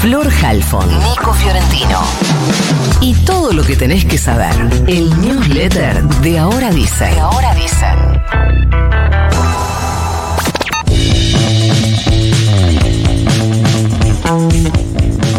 Flor 0.00 0.28
Halfon, 0.42 0.88
Nico 1.00 1.32
Fiorentino. 1.34 2.00
Y 3.00 3.14
todo 3.24 3.52
lo 3.52 3.64
que 3.64 3.74
tenés 3.74 4.04
que 4.04 4.16
saber. 4.16 4.54
El 4.86 5.10
newsletter 5.20 6.04
de 6.04 6.38
Ahora 6.38 6.70
Dicen. 6.70 7.12
De 7.14 7.20
Ahora 7.20 7.54
Dicen. 7.54 7.98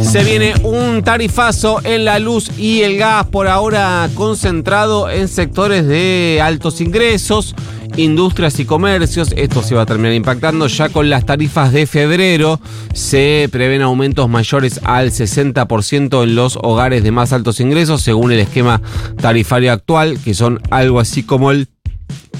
Se 0.03 0.23
viene 0.23 0.55
un 0.63 1.03
tarifazo 1.03 1.79
en 1.83 2.03
la 2.03 2.19
luz 2.19 2.51
y 2.57 2.81
el 2.81 2.97
gas 2.97 3.27
por 3.27 3.47
ahora 3.47 4.09
concentrado 4.15 5.09
en 5.09 5.27
sectores 5.27 5.87
de 5.87 6.41
altos 6.43 6.81
ingresos, 6.81 7.55
industrias 7.99 8.59
y 8.59 8.65
comercios. 8.65 9.33
Esto 9.35 9.61
se 9.61 9.75
va 9.75 9.83
a 9.83 9.85
terminar 9.85 10.13
impactando 10.13 10.67
ya 10.67 10.89
con 10.89 11.09
las 11.09 11.25
tarifas 11.25 11.71
de 11.71 11.85
febrero. 11.85 12.59
Se 12.93 13.49
prevén 13.51 13.81
aumentos 13.81 14.29
mayores 14.29 14.79
al 14.83 15.11
60% 15.11 16.23
en 16.23 16.35
los 16.35 16.57
hogares 16.61 17.03
de 17.03 17.11
más 17.11 17.33
altos 17.33 17.59
ingresos 17.59 18.01
según 18.01 18.31
el 18.31 18.39
esquema 18.39 18.81
tarifario 19.21 19.71
actual, 19.71 20.17
que 20.23 20.33
son 20.33 20.61
algo 20.69 20.99
así 20.99 21.23
como 21.23 21.51
el 21.51 21.67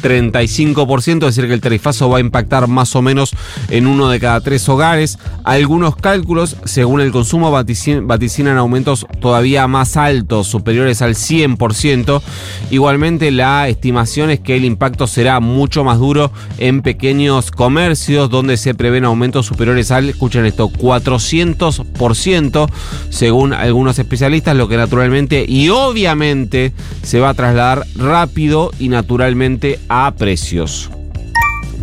35%, 0.02 1.28
es 1.28 1.36
decir, 1.36 1.48
que 1.48 1.54
el 1.54 1.62
tarifazo 1.62 2.10
va 2.10 2.18
a 2.18 2.22
impactar 2.22 2.68
más 2.68 2.96
o 2.96 3.02
menos 3.02 3.32
en 3.70 3.88
uno 3.88 4.10
de 4.10 4.20
cada 4.20 4.42
tres 4.42 4.68
hogares. 4.70 5.18
Algunos 5.44 5.96
cálculos, 5.96 6.56
según 6.66 7.02
el 7.02 7.12
consumo, 7.12 7.52
vaticin- 7.52 8.06
vaticinan 8.08 8.58
aumentos 8.58 9.06
todavía 9.20 9.68
más 9.68 9.98
altos, 9.98 10.48
superiores 10.48 11.02
al 11.02 11.16
100%. 11.16 12.22
Igualmente, 12.72 13.32
la 13.32 13.68
estimación 13.68 14.30
es 14.30 14.40
que 14.40 14.56
el 14.56 14.66
impacto 14.66 15.08
será 15.08 15.40
mucho 15.40 15.84
más 15.84 16.00
duro 16.00 16.32
en 16.58 16.82
pequeños 16.82 17.52
comercios, 17.52 18.30
donde 18.30 18.58
se 18.58 18.74
prevén 18.74 19.06
aumentos 19.06 19.46
superiores 19.46 19.92
al, 19.92 20.10
escuchen 20.10 20.46
esto, 20.46 20.70
400%, 20.70 22.70
según 23.10 23.54
algunos 23.54 24.00
especialistas, 24.00 24.56
lo 24.56 24.68
que 24.68 24.78
naturalmente 24.78 25.46
y 25.48 25.70
obviamente 25.70 26.74
se 27.04 27.20
va 27.20 27.30
a 27.30 27.34
trasladar 27.34 27.86
rápido 27.96 28.72
y 28.80 28.90
naturalmente 28.90 29.80
a 29.90 30.12
precios. 30.12 30.90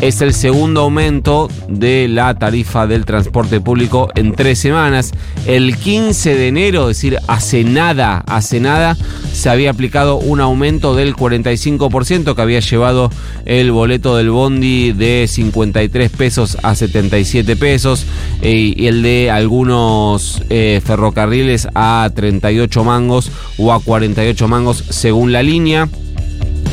es 0.00 0.20
el 0.20 0.32
segundo 0.32 0.82
aumento 0.82 1.48
de 1.68 2.06
la 2.08 2.34
tarifa 2.34 2.86
del 2.86 3.04
transporte 3.04 3.60
público 3.60 4.08
en 4.14 4.32
tres 4.32 4.58
semanas. 4.58 5.12
El 5.46 5.76
15 5.76 6.36
de 6.36 6.48
enero, 6.48 6.88
es 6.88 6.98
decir, 6.98 7.18
hace 7.26 7.64
nada, 7.64 8.22
hace 8.26 8.60
nada, 8.60 8.96
se 9.32 9.50
había 9.50 9.70
aplicado 9.70 10.16
un 10.16 10.40
aumento 10.40 10.94
del 10.94 11.16
45% 11.16 12.34
que 12.34 12.42
había 12.42 12.60
llevado 12.60 13.10
el 13.44 13.72
boleto 13.72 14.16
del 14.16 14.30
bondi 14.30 14.92
de 14.92 15.26
53 15.28 16.10
pesos 16.10 16.56
a 16.62 16.74
77 16.74 17.56
pesos 17.56 18.06
eh, 18.40 18.74
y 18.76 18.86
el 18.86 19.02
de 19.02 19.30
algunos 19.30 20.42
eh, 20.48 20.80
ferrocarriles 20.84 21.68
a 21.74 22.08
38 22.14 22.84
mangos 22.84 23.32
o 23.58 23.72
a 23.72 23.80
48 23.80 24.48
mangos 24.48 24.84
según 24.90 25.32
la 25.32 25.42
línea. 25.42 25.88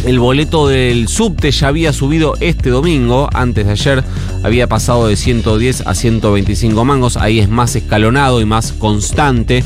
El 0.06 0.20
boleto 0.20 0.68
del 0.68 1.08
subte 1.08 1.50
ya 1.50 1.70
había 1.70 1.92
subido 1.92 2.36
este 2.40 2.70
domingo, 2.70 3.28
antes 3.34 3.66
de 3.66 3.72
ayer 3.72 4.04
había 4.44 4.68
pasado 4.68 5.08
de 5.08 5.16
110 5.16 5.82
a 5.88 5.96
125 5.96 6.86
mangos, 6.86 7.18
ahí 7.18 7.40
es 7.40 7.50
más 7.50 7.76
escalonado 7.76 8.40
y 8.40 8.46
más 8.46 8.72
constante 8.72 9.64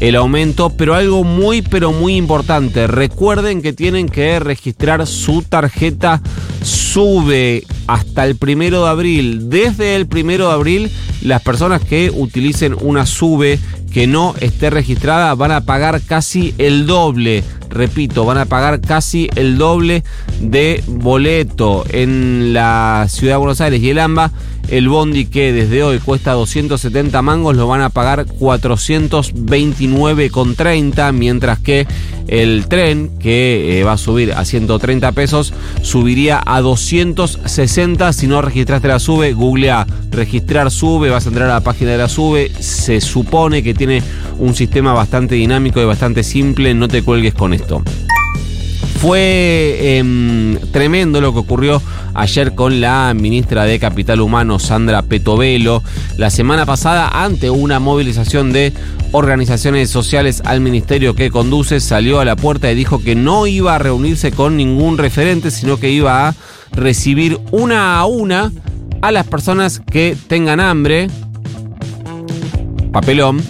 el 0.00 0.16
aumento, 0.16 0.70
pero 0.70 0.94
algo 0.94 1.24
muy 1.24 1.60
pero 1.60 1.92
muy 1.92 2.16
importante, 2.16 2.86
recuerden 2.86 3.60
que 3.60 3.74
tienen 3.74 4.08
que 4.08 4.40
registrar 4.40 5.06
su 5.06 5.42
tarjeta 5.42 6.22
sube. 6.62 7.64
Hasta 7.86 8.24
el 8.24 8.36
primero 8.36 8.84
de 8.84 8.90
abril. 8.90 9.50
Desde 9.50 9.96
el 9.96 10.06
primero 10.06 10.48
de 10.48 10.54
abril, 10.54 10.90
las 11.20 11.42
personas 11.42 11.82
que 11.82 12.10
utilicen 12.14 12.76
una 12.80 13.06
sube 13.06 13.58
que 13.92 14.06
no 14.06 14.34
esté 14.40 14.70
registrada 14.70 15.34
van 15.34 15.52
a 15.52 15.62
pagar 15.62 16.00
casi 16.00 16.54
el 16.58 16.86
doble. 16.86 17.44
Repito, 17.68 18.24
van 18.24 18.38
a 18.38 18.46
pagar 18.46 18.80
casi 18.80 19.28
el 19.34 19.58
doble 19.58 20.02
de 20.40 20.82
boleto 20.86 21.84
en 21.90 22.52
la 22.52 23.06
ciudad 23.08 23.34
de 23.34 23.38
Buenos 23.38 23.60
Aires 23.60 23.80
y 23.80 23.90
el 23.90 23.98
AMBA. 23.98 24.30
El 24.72 24.88
bondi 24.88 25.26
que 25.26 25.52
desde 25.52 25.82
hoy 25.82 25.98
cuesta 25.98 26.32
270 26.32 27.20
mangos 27.20 27.56
lo 27.56 27.66
van 27.66 27.82
a 27.82 27.90
pagar 27.90 28.24
429,30, 28.24 31.12
mientras 31.12 31.58
que 31.58 31.86
el 32.26 32.66
tren 32.68 33.10
que 33.18 33.80
eh, 33.80 33.84
va 33.84 33.92
a 33.92 33.98
subir 33.98 34.32
a 34.32 34.46
130 34.46 35.12
pesos 35.12 35.52
subiría 35.82 36.42
a 36.46 36.62
260 36.62 38.14
si 38.14 38.26
no 38.26 38.40
registraste 38.40 38.88
la 38.88 38.98
sube. 38.98 39.34
Googlea 39.34 39.86
registrar 40.10 40.70
sube, 40.70 41.10
vas 41.10 41.26
a 41.26 41.28
entrar 41.28 41.50
a 41.50 41.54
la 41.54 41.60
página 41.60 41.90
de 41.90 41.98
la 41.98 42.08
sube. 42.08 42.50
Se 42.58 43.02
supone 43.02 43.62
que 43.62 43.74
tiene 43.74 44.02
un 44.38 44.54
sistema 44.54 44.94
bastante 44.94 45.34
dinámico 45.34 45.82
y 45.82 45.84
bastante 45.84 46.22
simple, 46.22 46.72
no 46.72 46.88
te 46.88 47.02
cuelgues 47.02 47.34
con 47.34 47.52
esto. 47.52 47.82
Fue 49.02 49.96
em, 49.98 50.56
tremendo 50.70 51.20
lo 51.20 51.32
que 51.32 51.40
ocurrió 51.40 51.82
ayer 52.14 52.54
con 52.54 52.80
la 52.80 53.12
ministra 53.14 53.64
de 53.64 53.80
Capital 53.80 54.20
Humano, 54.20 54.60
Sandra 54.60 55.02
Petovelo. 55.02 55.82
La 56.18 56.30
semana 56.30 56.66
pasada, 56.66 57.24
ante 57.24 57.50
una 57.50 57.80
movilización 57.80 58.52
de 58.52 58.72
organizaciones 59.10 59.90
sociales 59.90 60.40
al 60.44 60.60
ministerio 60.60 61.16
que 61.16 61.32
conduce, 61.32 61.80
salió 61.80 62.20
a 62.20 62.24
la 62.24 62.36
puerta 62.36 62.70
y 62.70 62.76
dijo 62.76 63.02
que 63.02 63.16
no 63.16 63.48
iba 63.48 63.74
a 63.74 63.80
reunirse 63.80 64.30
con 64.30 64.56
ningún 64.56 64.98
referente, 64.98 65.50
sino 65.50 65.80
que 65.80 65.90
iba 65.90 66.28
a 66.28 66.34
recibir 66.70 67.40
una 67.50 67.98
a 67.98 68.06
una 68.06 68.52
a 69.00 69.10
las 69.10 69.26
personas 69.26 69.80
que 69.80 70.16
tengan 70.28 70.60
hambre. 70.60 71.08
Papelón. 72.92 73.42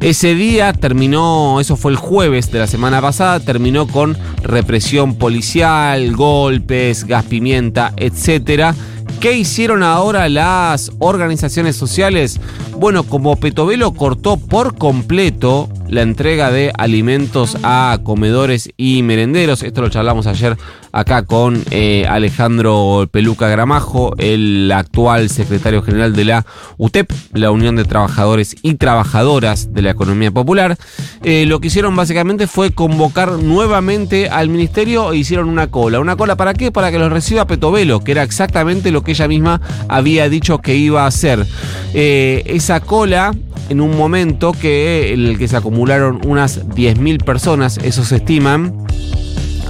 Ese 0.00 0.34
día 0.34 0.72
terminó, 0.72 1.60
eso 1.60 1.76
fue 1.76 1.92
el 1.92 1.96
jueves 1.96 2.50
de 2.50 2.58
la 2.58 2.66
semana 2.66 3.00
pasada, 3.00 3.40
terminó 3.40 3.86
con 3.86 4.16
represión 4.42 5.14
policial, 5.14 6.14
golpes, 6.14 7.04
gas 7.04 7.24
pimienta, 7.24 7.92
etcétera. 7.96 8.74
¿Qué 9.20 9.32
hicieron 9.38 9.82
ahora 9.82 10.28
las 10.28 10.92
organizaciones 10.98 11.76
sociales? 11.76 12.38
Bueno, 12.78 13.04
como 13.04 13.36
Petovelo 13.36 13.94
cortó 13.94 14.36
por 14.36 14.76
completo 14.76 15.70
la 15.94 16.02
entrega 16.02 16.50
de 16.50 16.72
alimentos 16.76 17.56
a 17.62 17.98
comedores 18.02 18.68
y 18.76 19.04
merenderos, 19.04 19.62
esto 19.62 19.80
lo 19.80 19.88
charlamos 19.90 20.26
ayer 20.26 20.56
acá 20.90 21.22
con 21.22 21.62
eh, 21.70 22.04
Alejandro 22.08 23.08
Peluca 23.10 23.48
Gramajo, 23.48 24.14
el 24.18 24.70
actual 24.72 25.30
secretario 25.30 25.82
general 25.82 26.14
de 26.14 26.24
la 26.24 26.46
UTEP, 26.78 27.12
la 27.32 27.52
Unión 27.52 27.76
de 27.76 27.84
Trabajadores 27.84 28.56
y 28.62 28.74
Trabajadoras 28.74 29.72
de 29.72 29.82
la 29.82 29.90
Economía 29.90 30.32
Popular. 30.32 30.76
Eh, 31.22 31.46
lo 31.46 31.60
que 31.60 31.68
hicieron 31.68 31.94
básicamente 31.94 32.46
fue 32.48 32.72
convocar 32.72 33.32
nuevamente 33.32 34.28
al 34.28 34.48
ministerio 34.48 35.12
e 35.12 35.18
hicieron 35.18 35.48
una 35.48 35.68
cola. 35.68 36.00
¿Una 36.00 36.16
cola 36.16 36.36
para 36.36 36.54
qué? 36.54 36.72
Para 36.72 36.90
que 36.90 36.98
los 36.98 37.12
reciba 37.12 37.46
Petovelo, 37.46 38.00
que 38.00 38.12
era 38.12 38.24
exactamente 38.24 38.90
lo 38.90 39.02
que 39.02 39.12
ella 39.12 39.28
misma 39.28 39.60
había 39.88 40.28
dicho 40.28 40.58
que 40.58 40.76
iba 40.76 41.04
a 41.04 41.06
hacer. 41.06 41.46
Eh, 41.92 42.42
esa 42.46 42.80
cola 42.80 43.32
en 43.68 43.80
un 43.80 43.96
momento 43.96 44.52
que 44.52 45.12
el 45.12 45.38
que 45.38 45.48
se 45.48 45.56
acumularon 45.84 46.20
unas 46.26 46.64
10.000 46.66 47.22
personas, 47.24 47.78
eso 47.82 48.04
se 48.04 48.16
estiman, 48.16 48.72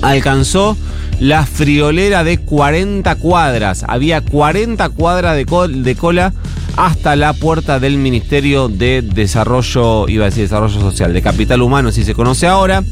alcanzó 0.03 0.77
la 1.19 1.45
friolera 1.45 2.23
de 2.25 2.39
40 2.39 3.17
cuadras. 3.17 3.85
Había 3.89 4.21
40 4.21 4.89
cuadras 4.91 5.37
de, 5.37 5.45
col- 5.47 5.83
de 5.83 5.95
cola 5.97 6.33
hasta 6.77 7.17
la 7.17 7.33
puerta 7.33 7.81
del 7.81 7.99
Ministerio 7.99 8.69
de 8.69 9.03
Desarrollo, 9.03 10.09
iba 10.09 10.27
a 10.27 10.31
Desarrollo 10.31 10.81
Social, 10.81 11.13
de 11.13 11.23
Capital 11.23 11.63
Humano, 11.63 11.91
si 11.93 12.05
se 12.05 12.15
conoce 12.15 12.47
ahora. 12.47 12.83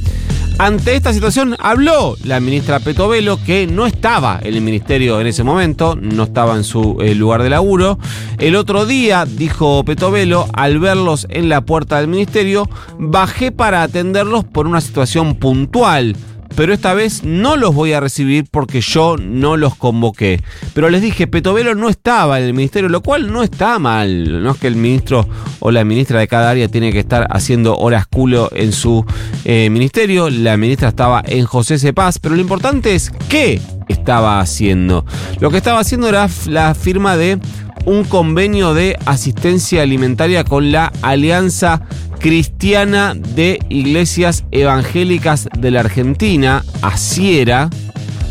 Ante 0.62 0.94
esta 0.94 1.12
situación 1.12 1.56
habló 1.59 2.14
la 2.23 2.38
ministra 2.38 2.79
Petovelo, 2.79 3.37
que 3.44 3.67
no 3.67 3.85
estaba 3.85 4.38
en 4.41 4.55
el 4.55 4.61
ministerio 4.61 5.20
en 5.20 5.26
ese 5.26 5.43
momento, 5.43 5.99
no 6.00 6.23
estaba 6.23 6.55
en 6.55 6.62
su 6.62 6.99
eh, 7.00 7.17
lugar 7.17 7.43
de 7.43 7.50
laburo. 7.50 7.99
El 8.38 8.55
otro 8.55 8.87
día, 8.87 9.26
dijo 9.26 9.85
Petovelo, 9.85 10.47
al 10.53 10.79
verlos 10.79 11.26
en 11.31 11.49
la 11.49 11.62
puerta 11.62 11.99
del 11.99 12.06
ministerio, 12.06 12.70
bajé 12.97 13.50
para 13.50 13.82
atenderlos 13.82 14.44
por 14.44 14.69
una 14.69 14.81
situación 14.81 15.35
puntual 15.35 16.14
pero 16.54 16.72
esta 16.72 16.94
vez 16.94 17.25
no 17.25 17.56
los 17.56 17.75
voy 17.75 17.93
a 17.93 18.00
recibir 18.00 18.44
porque 18.50 18.81
yo 18.81 19.16
no 19.16 19.56
los 19.56 19.75
convoqué. 19.75 20.43
Pero 20.75 20.90
les 20.90 21.02
dije, 21.02 21.26
Petovelo 21.26 21.75
no 21.75 21.88
estaba 21.88 22.38
en 22.38 22.46
el 22.46 22.54
ministerio, 22.54 22.88
lo 22.88 23.02
cual 23.02 23.32
no 23.32 23.43
está 23.43 23.78
mal. 23.78 24.43
No 24.43 24.52
es 24.52 24.58
que 24.58 24.66
el 24.66 24.76
ministro 24.76 25.26
o 25.60 25.70
la 25.70 25.84
ministra 25.84 26.20
de 26.20 26.28
cada 26.28 26.50
área 26.50 26.69
tiene 26.69 26.93
que 26.93 27.00
estar 27.00 27.26
haciendo 27.31 27.76
horas 27.76 28.06
culo 28.06 28.50
en 28.54 28.72
su 28.72 29.04
eh, 29.44 29.70
ministerio. 29.70 30.31
La 30.31 30.56
ministra 30.56 30.88
estaba 30.88 31.22
en 31.26 31.44
José 31.44 31.78
Cepaz, 31.78 32.19
pero 32.19 32.34
lo 32.34 32.40
importante 32.40 32.94
es 32.94 33.10
qué 33.28 33.60
estaba 33.88 34.40
haciendo. 34.40 35.04
Lo 35.40 35.50
que 35.50 35.58
estaba 35.58 35.81
haciendo 35.81 36.08
era 36.08 36.28
la 36.46 36.75
firma 36.75 37.16
de 37.16 37.38
un 37.84 38.04
convenio 38.04 38.75
de 38.75 38.96
asistencia 39.06 39.82
alimentaria 39.82 40.44
con 40.44 40.70
la 40.72 40.93
Alianza 41.02 41.82
Cristiana 42.22 43.14
de 43.14 43.58
Iglesias 43.69 44.44
Evangélicas 44.52 45.48
de 45.58 45.72
la 45.72 45.80
Argentina, 45.80 46.64
ASIERA, 46.80 47.69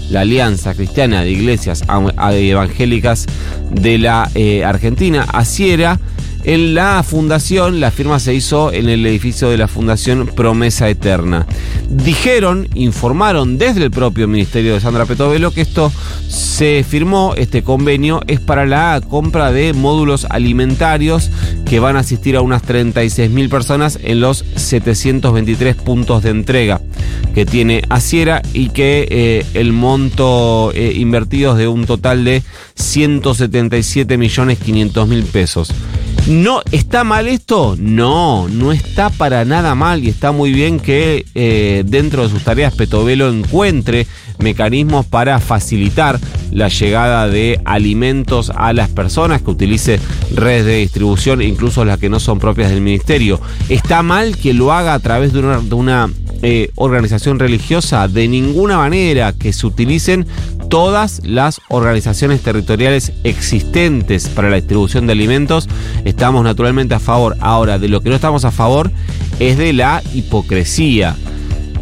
la 0.10 0.22
Alianza 0.22 0.74
Cristiana 0.74 1.24
de 1.24 1.32
Iglesias 1.32 1.84
Evangélicas 2.32 3.26
de 3.70 3.98
la 3.98 4.32
eh, 4.34 4.64
Argentina, 4.64 5.26
ASIERA, 5.34 6.00
en 6.44 6.74
la 6.74 7.04
fundación, 7.04 7.80
la 7.80 7.92
firma 7.92 8.20
se 8.20 8.34
hizo 8.34 8.72
en 8.72 8.90
el 8.90 9.06
edificio 9.06 9.50
de 9.50 9.58
la 9.58 9.68
Fundación 9.68 10.28
Promesa 10.28 10.90
Eterna. 10.90 11.46
Dijeron, 11.90 12.68
informaron 12.74 13.58
desde 13.58 13.84
el 13.84 13.92
propio 13.92 14.28
Ministerio 14.28 14.74
de 14.74 14.80
Sandra 14.80 15.06
Petovelo 15.06 15.52
que 15.52 15.62
esto 15.62 15.92
se 16.28 16.84
firmó, 16.88 17.34
este 17.38 17.64
convenio 17.64 18.22
es 18.28 18.40
para 18.40 18.66
la 18.66 19.02
compra 19.08 19.52
de 19.52 19.74
módulos 19.74 20.26
alimentarios 20.30 21.30
que 21.66 21.80
van 21.80 21.96
a 21.96 22.00
asistir 22.00 22.36
a 22.36 22.42
unas 22.42 22.62
36 22.64 23.30
mil 23.30 23.50
personas 23.50 24.00
en 24.02 24.22
los 24.22 24.46
723 24.56 25.76
puntos 25.76 26.24
de 26.24 26.30
entrega 26.30 26.82
que 27.34 27.46
tiene 27.46 27.84
Asiera 27.90 28.42
y 28.54 28.70
que 28.70 29.08
eh, 29.10 29.46
el 29.54 29.74
monto 29.74 30.72
eh, 30.74 30.94
invertido 30.96 31.54
es 31.54 31.60
de 31.60 31.68
un 31.68 31.86
total 31.86 32.26
de 32.26 32.44
177 32.76 34.18
millones 34.18 34.60
500 34.60 35.08
mil 35.08 35.24
pesos. 35.24 35.74
¿No 36.28 36.62
está 36.72 37.04
mal 37.04 37.28
esto? 37.28 37.76
No, 37.80 38.48
no 38.48 38.72
está 38.72 39.10
para 39.10 39.44
nada 39.44 39.74
mal 39.76 40.04
y 40.04 40.10
está 40.10 40.32
muy 40.32 40.54
bien 40.54 40.80
que 40.80 41.26
eh, 41.34 41.84
dentro 41.86 42.24
de 42.24 42.30
sus 42.30 42.44
tareas 42.44 42.76
Petovelo 42.76 43.30
encuentre 43.30 44.06
mecanismos 44.38 45.06
para 45.06 45.40
facilitar 45.40 46.20
la 46.52 46.68
llegada 46.68 47.28
de 47.28 47.60
alimentos 47.66 48.52
a 48.56 48.74
las 48.74 48.90
personas, 48.90 49.42
que 49.42 49.52
utilice 49.52 50.00
redes 50.36 50.66
de 50.66 50.78
distribución, 50.78 51.42
incluso 51.42 51.86
las 51.86 51.98
que 51.98 52.10
no 52.10 52.20
son 52.20 52.40
propias 52.40 52.70
del 52.70 52.82
ministerio. 52.82 53.40
¿Está 53.70 54.04
mal 54.04 54.38
que 54.38 54.54
lo 54.54 54.72
haga 54.72 54.94
a 54.94 55.00
través 55.00 55.34
de 55.34 55.40
una, 55.40 56.10
eh, 56.42 56.72
organización 56.76 57.40
religiosa? 57.40 58.08
De 58.08 58.28
ninguna 58.28 58.78
manera 58.78 59.34
que 59.34 59.54
se 59.54 59.68
utilicen 59.68 60.26
todas 60.70 61.22
las 61.24 61.62
organizaciones 61.70 62.42
territoriales 62.42 63.12
existentes 63.24 64.30
para 64.30 64.50
la 64.50 64.56
distribución 64.56 65.06
de 65.08 65.14
alimentos, 65.14 65.68
estamos 66.06 66.44
naturalmente 66.44 66.96
a 66.96 67.00
favor. 67.00 67.36
Ahora, 67.40 67.78
de 67.78 67.90
lo 67.90 68.02
que 68.02 68.10
no 68.10 68.16
estamos 68.16 68.46
a 68.46 68.52
favor 68.52 68.92
es 69.40 69.58
de 69.58 69.74
la 69.74 70.02
hipocresía. 70.14 71.16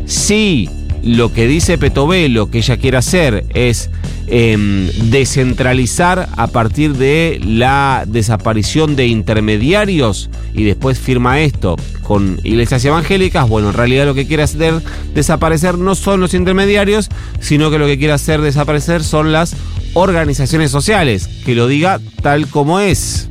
Si 0.06 0.70
lo 1.04 1.32
que 1.32 1.48
dice 1.48 1.78
Petovelo 1.78 2.50
que 2.50 2.58
ella 2.58 2.78
quiere 2.78 2.98
hacer 2.98 3.46
es 3.54 3.90
em, 4.30 4.88
descentralizar 5.10 6.30
a 6.38 6.48
partir 6.48 6.94
de 6.94 7.40
la 7.44 8.04
desaparición 8.08 8.96
de 8.96 9.08
intermediarios. 9.08 10.30
Y 10.54 10.64
después 10.64 11.00
firma 11.00 11.40
esto 11.40 11.76
con 12.04 12.40
iglesias 12.44 12.84
evangélicas, 12.86 13.48
bueno, 13.48 13.70
en 13.70 13.76
realidad 13.76 14.06
lo 14.06 14.16
que 14.16 14.26
quiere 14.26 14.44
hacer 14.44 14.82
desaparecer 15.14 15.78
no 15.78 15.94
son 15.96 16.20
los 16.20 16.34
intermediarios, 16.34 17.10
sino 17.40 17.70
que 17.70 17.78
lo 17.78 17.86
que 17.86 17.98
quiere 17.98 18.14
hacer 18.14 18.42
desaparecer 18.42 19.04
son 19.04 19.32
las 19.32 19.56
organizaciones 19.94 20.72
sociales, 20.72 21.28
que 21.46 21.56
lo 21.56 21.68
diga 21.68 22.00
tal 22.22 22.48
como 22.48 22.80
es. 22.80 23.30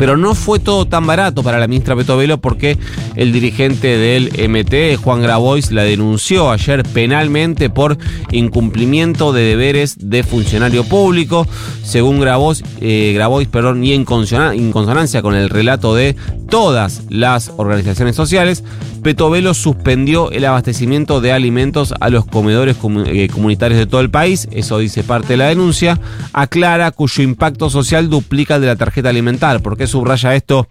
Pero 0.00 0.16
no 0.16 0.34
fue 0.34 0.58
todo 0.58 0.86
tan 0.86 1.06
barato 1.06 1.42
para 1.42 1.58
la 1.58 1.68
ministra 1.68 1.94
Petovelo 1.94 2.40
porque 2.40 2.78
el 3.16 3.32
dirigente 3.32 3.98
del 3.98 4.30
MT, 4.48 4.96
Juan 4.96 5.20
Grabois, 5.20 5.72
la 5.72 5.82
denunció 5.82 6.50
ayer 6.50 6.84
penalmente 6.84 7.68
por 7.68 7.98
incumplimiento 8.32 9.34
de 9.34 9.42
deberes 9.42 9.98
de 10.00 10.22
funcionario 10.22 10.84
público. 10.84 11.46
Según 11.82 12.18
Grabois, 12.18 12.64
eh, 12.80 13.12
Grabois 13.14 13.46
perdón, 13.46 13.84
y 13.84 13.92
en 13.92 14.06
consonancia 14.06 15.20
con 15.20 15.34
el 15.34 15.50
relato 15.50 15.94
de 15.94 16.16
todas 16.50 17.02
las 17.08 17.52
organizaciones 17.56 18.16
sociales, 18.16 18.64
Petovelo 19.02 19.54
suspendió 19.54 20.30
el 20.30 20.44
abastecimiento 20.44 21.20
de 21.20 21.32
alimentos 21.32 21.94
a 22.00 22.10
los 22.10 22.26
comedores 22.26 22.76
eh, 23.06 23.28
comunitarios 23.32 23.78
de 23.78 23.86
todo 23.86 24.00
el 24.02 24.10
país, 24.10 24.48
eso 24.50 24.78
dice 24.78 25.02
parte 25.02 25.28
de 25.28 25.36
la 25.38 25.46
denuncia, 25.46 25.98
aclara 26.32 26.90
cuyo 26.90 27.22
impacto 27.22 27.70
social 27.70 28.10
duplica 28.10 28.56
el 28.56 28.60
de 28.62 28.66
la 28.66 28.76
tarjeta 28.76 29.08
alimentar. 29.08 29.62
¿Por 29.62 29.78
qué 29.78 29.86
subraya 29.86 30.34
esto 30.34 30.68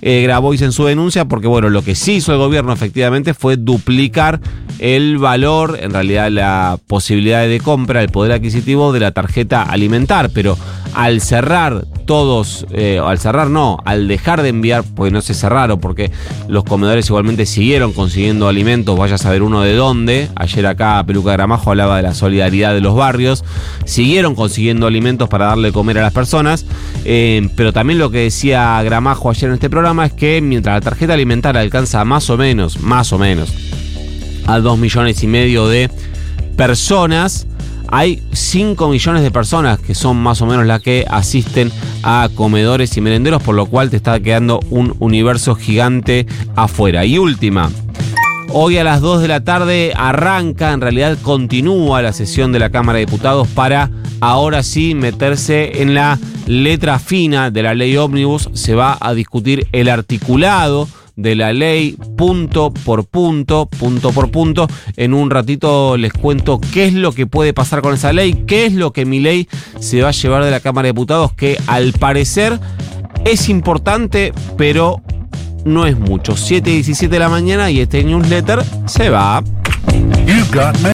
eh, 0.00 0.22
Grabois 0.22 0.62
en 0.62 0.72
su 0.72 0.84
denuncia? 0.84 1.24
Porque 1.24 1.48
bueno, 1.48 1.70
lo 1.70 1.82
que 1.82 1.94
sí 1.94 2.14
hizo 2.14 2.32
el 2.32 2.38
gobierno 2.38 2.72
efectivamente 2.72 3.34
fue 3.34 3.56
duplicar 3.56 4.40
el 4.78 5.18
valor, 5.18 5.78
en 5.80 5.92
realidad 5.92 6.30
la 6.30 6.78
posibilidad 6.86 7.46
de 7.46 7.58
compra, 7.58 8.02
el 8.02 8.10
poder 8.10 8.32
adquisitivo 8.32 8.92
de 8.92 9.00
la 9.00 9.12
tarjeta 9.12 9.62
alimentar, 9.62 10.30
pero 10.30 10.56
al 10.94 11.20
cerrar 11.20 11.86
todos, 12.04 12.66
eh, 12.72 13.00
al 13.02 13.18
cerrar 13.18 13.48
no, 13.48 13.78
al 13.84 14.08
dejar 14.08 14.42
de 14.42 14.50
enviar, 14.50 14.84
pues 14.84 15.12
no 15.12 15.21
se 15.22 15.34
cerraron 15.34 15.80
porque 15.80 16.10
los 16.48 16.64
comedores 16.64 17.06
igualmente 17.08 17.46
siguieron 17.46 17.92
consiguiendo 17.92 18.48
alimentos, 18.48 18.98
vaya 18.98 19.14
a 19.14 19.18
saber 19.18 19.42
uno 19.42 19.62
de 19.62 19.74
dónde, 19.74 20.28
ayer 20.34 20.66
acá 20.66 21.02
Peluca 21.06 21.32
Gramajo 21.32 21.70
hablaba 21.70 21.96
de 21.96 22.02
la 22.02 22.14
solidaridad 22.14 22.74
de 22.74 22.80
los 22.80 22.94
barrios, 22.94 23.44
siguieron 23.84 24.34
consiguiendo 24.34 24.86
alimentos 24.86 25.28
para 25.28 25.46
darle 25.46 25.72
comer 25.72 25.98
a 25.98 26.02
las 26.02 26.12
personas, 26.12 26.66
eh, 27.04 27.48
pero 27.56 27.72
también 27.72 27.98
lo 27.98 28.10
que 28.10 28.18
decía 28.18 28.82
Gramajo 28.82 29.30
ayer 29.30 29.48
en 29.48 29.54
este 29.54 29.70
programa 29.70 30.06
es 30.06 30.12
que 30.12 30.40
mientras 30.40 30.74
la 30.76 30.80
tarjeta 30.80 31.14
alimentaria 31.14 31.60
alcanza 31.60 32.04
más 32.04 32.28
o 32.30 32.36
menos, 32.36 32.80
más 32.80 33.12
o 33.12 33.18
menos, 33.18 33.52
a 34.46 34.58
dos 34.58 34.78
millones 34.78 35.22
y 35.22 35.26
medio 35.26 35.68
de 35.68 35.90
personas, 36.56 37.46
hay 37.92 38.22
5 38.32 38.88
millones 38.88 39.22
de 39.22 39.30
personas 39.30 39.78
que 39.78 39.94
son 39.94 40.16
más 40.16 40.40
o 40.40 40.46
menos 40.46 40.64
las 40.64 40.80
que 40.80 41.04
asisten 41.10 41.70
a 42.02 42.30
comedores 42.34 42.96
y 42.96 43.02
merenderos, 43.02 43.42
por 43.42 43.54
lo 43.54 43.66
cual 43.66 43.90
te 43.90 43.98
está 43.98 44.18
quedando 44.18 44.60
un 44.70 44.96
universo 44.98 45.54
gigante 45.54 46.26
afuera. 46.56 47.04
Y 47.04 47.18
última, 47.18 47.70
Hoy 48.54 48.76
a 48.76 48.84
las 48.84 49.00
2 49.00 49.22
de 49.22 49.28
la 49.28 49.44
tarde 49.44 49.94
arranca, 49.96 50.72
en 50.72 50.82
realidad 50.82 51.16
continúa 51.22 52.02
la 52.02 52.12
sesión 52.12 52.52
de 52.52 52.58
la 52.58 52.68
Cámara 52.68 52.98
de 52.98 53.06
Diputados 53.06 53.48
para 53.48 53.90
ahora 54.20 54.62
sí 54.62 54.94
meterse 54.94 55.80
en 55.80 55.94
la 55.94 56.18
letra 56.46 56.98
fina 56.98 57.50
de 57.50 57.62
la 57.62 57.74
ley 57.74 57.96
ómnibus. 57.96 58.50
Se 58.52 58.74
va 58.74 58.98
a 59.00 59.14
discutir 59.14 59.66
el 59.72 59.88
articulado 59.88 60.86
de 61.16 61.34
la 61.34 61.52
ley 61.52 61.96
punto 62.16 62.72
por 62.72 63.04
punto, 63.06 63.66
punto 63.66 64.12
por 64.12 64.30
punto. 64.30 64.68
En 64.96 65.14
un 65.14 65.30
ratito 65.30 65.96
les 65.96 66.12
cuento 66.12 66.60
qué 66.72 66.86
es 66.86 66.94
lo 66.94 67.12
que 67.12 67.26
puede 67.26 67.52
pasar 67.52 67.82
con 67.82 67.94
esa 67.94 68.12
ley, 68.12 68.44
qué 68.46 68.66
es 68.66 68.72
lo 68.72 68.92
que 68.92 69.04
mi 69.04 69.20
ley 69.20 69.48
se 69.78 70.02
va 70.02 70.08
a 70.08 70.12
llevar 70.12 70.44
de 70.44 70.50
la 70.50 70.60
Cámara 70.60 70.86
de 70.86 70.92
Diputados, 70.92 71.32
que 71.32 71.58
al 71.66 71.92
parecer 71.92 72.58
es 73.24 73.48
importante, 73.48 74.32
pero 74.56 75.00
no 75.64 75.86
es 75.86 75.98
mucho. 75.98 76.36
7 76.36 76.70
y 76.70 76.74
17 76.74 77.12
de 77.12 77.18
la 77.18 77.28
mañana 77.28 77.70
y 77.70 77.80
este 77.80 78.04
newsletter 78.04 78.62
se 78.86 79.10
va. 79.10 79.42